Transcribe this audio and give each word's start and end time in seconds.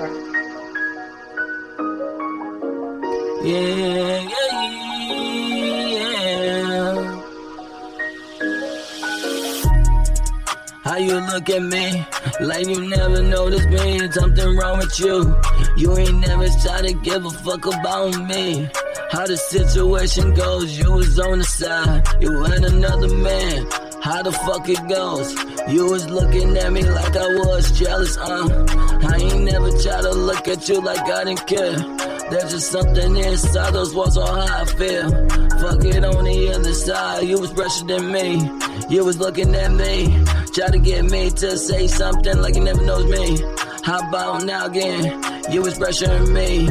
Yeah, 0.00 0.06
yeah, 3.44 4.22
yeah. 5.88 7.22
How 10.84 10.96
you 10.96 11.20
look 11.20 11.50
at 11.50 11.62
me 11.62 12.06
like 12.40 12.66
you 12.66 12.88
never 12.88 13.22
noticed 13.22 13.68
me? 13.68 14.10
Something 14.10 14.56
wrong 14.56 14.78
with 14.78 14.98
you. 15.00 15.36
You 15.76 15.98
ain't 15.98 16.18
never 16.26 16.48
tried 16.62 16.86
to 16.86 16.94
give 16.94 17.26
a 17.26 17.30
fuck 17.30 17.66
about 17.66 18.26
me. 18.26 18.70
How 19.10 19.26
the 19.26 19.36
situation 19.36 20.32
goes, 20.32 20.78
you 20.78 20.92
was 20.92 21.18
on 21.18 21.40
the 21.40 21.44
side, 21.44 22.08
you 22.20 22.42
had 22.44 22.64
another 22.64 23.08
man. 23.08 23.39
How 24.02 24.22
the 24.22 24.32
fuck 24.32 24.68
it 24.68 24.88
goes? 24.88 25.32
You 25.72 25.90
was 25.90 26.08
looking 26.08 26.56
at 26.56 26.72
me 26.72 26.82
like 26.82 27.16
I 27.16 27.26
was 27.26 27.78
jealous, 27.78 28.16
uh. 28.16 28.66
I 29.02 29.16
ain't 29.16 29.44
never 29.44 29.70
try 29.82 30.00
to 30.00 30.10
look 30.12 30.48
at 30.48 30.68
you 30.68 30.80
like 30.80 31.00
I 31.00 31.24
didn't 31.24 31.46
care. 31.46 31.76
There's 32.30 32.50
just 32.52 32.70
something 32.70 33.16
inside 33.16 33.74
those 33.74 33.94
walls 33.94 34.16
on 34.16 34.48
how 34.48 34.62
I 34.62 34.64
feel. 34.64 35.10
Fuck 35.60 35.84
it 35.84 36.04
on 36.04 36.24
the 36.24 36.52
other 36.54 36.74
side, 36.74 37.28
you 37.28 37.40
was 37.40 37.52
fresher 37.52 37.84
than 37.84 38.10
me. 38.10 38.50
You 38.88 39.04
was 39.04 39.18
looking 39.18 39.54
at 39.54 39.72
me, 39.72 40.24
try 40.54 40.68
to 40.68 40.78
get 40.78 41.04
me 41.04 41.30
to 41.30 41.58
say 41.58 41.86
something 41.86 42.40
like 42.40 42.54
you 42.54 42.64
never 42.64 42.82
knows 42.82 43.04
me. 43.04 43.42
How 43.82 44.06
about 44.08 44.44
now 44.44 44.66
again? 44.66 45.04
You 45.50 45.62
was 45.62 45.78
pressuring 45.78 46.32
me. 46.32 46.68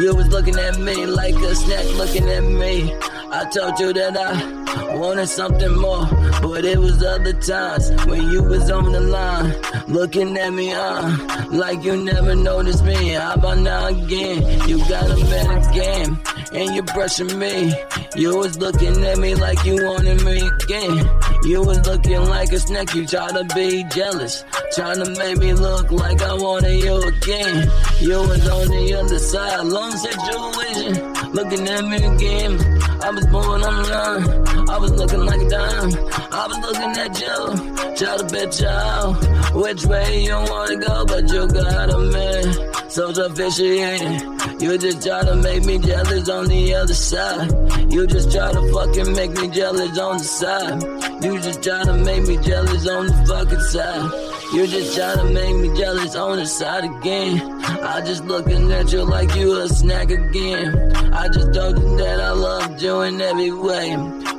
You 0.00 0.14
was 0.14 0.28
looking 0.28 0.56
at 0.56 0.78
me 0.78 1.06
like 1.06 1.34
a 1.34 1.54
snack 1.54 1.84
looking 1.96 2.28
at 2.28 2.42
me. 2.44 2.94
I 3.30 3.44
told 3.50 3.78
you 3.78 3.92
that 3.92 4.16
I 4.16 4.61
wanted 4.76 5.26
something 5.26 5.74
more, 5.76 6.06
but 6.40 6.64
it 6.64 6.78
was 6.78 7.02
other 7.02 7.32
times 7.32 7.90
when 8.06 8.30
you 8.30 8.42
was 8.42 8.70
on 8.70 8.92
the 8.92 9.00
line, 9.00 9.54
looking 9.88 10.36
at 10.36 10.52
me, 10.52 10.72
uh, 10.72 11.48
like 11.50 11.82
you 11.82 11.96
never 11.96 12.34
noticed 12.34 12.84
me. 12.84 13.10
How 13.10 13.34
about 13.34 13.58
now 13.58 13.86
again? 13.88 14.68
You 14.68 14.78
got 14.88 15.10
a 15.10 15.16
better 15.16 15.72
game, 15.72 16.20
and 16.52 16.74
you're 16.74 16.84
brushing 16.94 17.38
me. 17.38 17.74
You 18.14 18.36
was 18.36 18.58
looking 18.58 19.04
at 19.04 19.18
me 19.18 19.34
like 19.34 19.64
you 19.64 19.84
wanted 19.84 20.22
me 20.22 20.38
again. 20.40 21.08
You 21.44 21.62
was 21.62 21.84
looking 21.86 22.24
like 22.26 22.52
a 22.52 22.60
snake, 22.60 22.94
you 22.94 23.06
try 23.06 23.28
to 23.28 23.44
be 23.54 23.84
jealous, 23.94 24.44
trying 24.74 25.02
to 25.02 25.10
make 25.18 25.38
me 25.38 25.54
look 25.54 25.90
like 25.90 26.22
I 26.22 26.34
wanted 26.34 26.82
you 26.82 27.02
again. 27.02 27.70
You 28.00 28.18
was 28.20 28.48
on 28.48 28.68
the 28.68 28.94
other 28.94 29.18
side, 29.18 29.64
long 29.66 29.92
situation, 29.92 31.12
looking 31.32 31.68
at 31.68 31.84
me 31.84 31.96
again. 31.96 32.60
I 33.02 33.10
was 33.10 33.26
born 33.26 33.60
the 33.60 33.70
line. 33.70 34.61
I 34.68 34.78
was 34.78 34.92
looking 34.92 35.20
like 35.20 35.40
a 35.40 35.48
dime. 35.48 35.92
I 36.32 36.46
was 36.48 36.58
looking 36.66 36.92
at 37.04 37.20
you. 37.20 37.96
Try 37.96 38.16
to 38.16 38.26
bet 38.32 38.60
you 38.60 39.60
which 39.60 39.84
way 39.84 40.24
you 40.24 40.34
wanna 40.34 40.76
go, 40.76 41.04
but 41.06 41.28
you 41.30 41.46
got 41.48 41.90
a 41.90 41.98
man. 41.98 42.72
So 42.88 43.12
sophisticated. 43.12 44.62
You 44.62 44.78
just 44.78 45.06
try 45.06 45.22
to 45.24 45.34
make 45.36 45.64
me 45.64 45.78
jealous 45.78 46.28
on 46.28 46.46
the 46.46 46.74
other 46.74 46.94
side. 46.94 47.50
You 47.92 48.06
just 48.06 48.32
try 48.32 48.52
to 48.52 48.72
fucking 48.72 49.12
make 49.12 49.32
me 49.32 49.48
jealous 49.48 49.98
on 49.98 50.18
the 50.18 50.24
side. 50.24 50.82
You 51.24 51.40
just 51.40 51.62
try 51.62 51.84
to 51.84 51.94
make 51.94 52.26
me 52.26 52.36
jealous 52.38 52.88
on 52.88 53.06
the 53.06 53.26
fucking 53.26 53.60
side. 53.60 54.31
You 54.54 54.66
just 54.66 54.94
try 54.94 55.14
to 55.14 55.24
make 55.24 55.56
me 55.56 55.74
jealous 55.78 56.14
on 56.14 56.36
the 56.36 56.44
side 56.44 56.84
again. 56.84 57.40
I 57.82 58.02
just 58.02 58.26
looking 58.26 58.70
at 58.70 58.92
you 58.92 59.02
like 59.02 59.34
you 59.34 59.58
a 59.58 59.66
snack 59.66 60.10
again. 60.10 60.94
I 61.10 61.28
just 61.28 61.54
told 61.54 61.78
you 61.78 61.96
that 61.96 62.20
I 62.20 62.32
loved 62.32 62.82
you 62.82 63.00
in 63.00 63.18
every 63.18 63.50
way. 63.50 63.88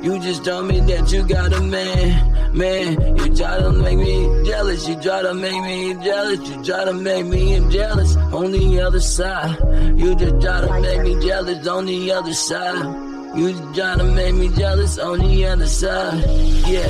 You 0.04 0.20
just 0.20 0.44
told 0.44 0.66
me 0.68 0.78
that 0.78 1.10
you 1.10 1.26
got 1.26 1.52
a 1.52 1.60
man, 1.60 2.56
man. 2.56 3.16
You 3.16 3.34
try 3.34 3.58
to 3.58 3.72
make 3.72 3.98
me 3.98 4.44
jealous. 4.46 4.86
You 4.86 5.00
try 5.00 5.22
to 5.22 5.34
make 5.34 5.60
me 5.62 5.94
jealous. 5.94 6.48
You 6.48 6.62
try 6.62 6.84
to 6.84 6.92
make 6.92 7.26
me 7.26 7.58
jealous 7.72 8.14
on 8.16 8.52
the 8.52 8.80
other 8.82 9.00
side. 9.00 9.58
You 9.98 10.14
just 10.14 10.40
try 10.40 10.60
to 10.60 10.80
make 10.80 11.02
me 11.02 11.26
jealous 11.26 11.66
on 11.66 11.86
the 11.86 12.12
other 12.12 12.34
side. 12.34 13.36
You 13.36 13.50
just 13.50 13.74
try 13.74 13.96
to 13.96 14.04
make 14.04 14.36
me 14.36 14.48
jealous 14.50 14.96
on 14.96 15.18
the 15.18 15.44
other 15.46 15.66
side. 15.66 16.22
Yeah, 16.68 16.86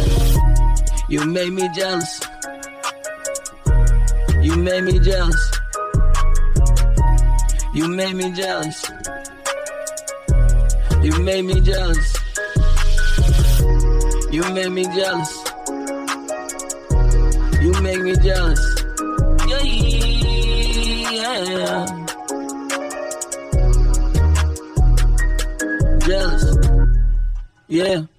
you 1.09 1.25
made 1.25 1.55
me 1.55 1.71
jealous. 1.75 2.21
You 4.45 4.57
made 4.57 4.85
me 4.85 4.99
jealous. 4.99 5.51
You 7.73 7.89
made 7.89 8.15
me 8.15 8.31
jealous. 8.33 8.85
You 11.03 11.19
made 11.21 11.47
me 11.47 11.63
jealous. 11.63 12.17
You 14.31 14.43
made 14.53 14.71
me 14.71 14.85
jealous. 14.85 15.45
You 17.63 17.73
make 17.81 18.03
me 18.03 18.15
jealous. 18.17 18.85
Yeah, 19.49 19.63
yeah. 21.41 21.87
Jealous. 26.01 26.45
Yeah. 27.69 28.14